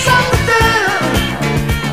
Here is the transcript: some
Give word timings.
some 0.00 0.39